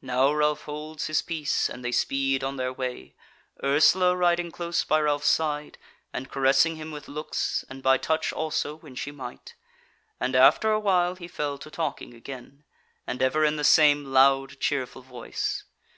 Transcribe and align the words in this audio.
Now 0.00 0.32
Ralph 0.32 0.62
holds 0.62 1.06
his 1.06 1.20
peace, 1.20 1.68
and 1.68 1.84
they 1.84 1.92
speed 1.92 2.42
on 2.42 2.56
their 2.56 2.72
way, 2.72 3.14
Ursula 3.62 4.16
riding 4.16 4.50
close 4.50 4.84
by 4.84 4.98
Ralph's 5.02 5.26
side, 5.26 5.76
and 6.14 6.30
caressing 6.30 6.76
him 6.76 6.90
with 6.92 7.08
looks, 7.08 7.62
and 7.68 7.82
by 7.82 7.98
touch 7.98 8.32
also 8.32 8.76
when 8.76 8.94
she 8.94 9.10
might; 9.10 9.54
and 10.18 10.34
after 10.34 10.72
a 10.72 10.80
while 10.80 11.16
he 11.16 11.28
fell 11.28 11.58
to 11.58 11.70
talking 11.70 12.14
again, 12.14 12.64
and 13.06 13.20
ever 13.20 13.44
in 13.44 13.56
the 13.56 13.64
same 13.64 14.02
loud, 14.06 14.58
cheerful 14.60 15.02
voice. 15.02 15.64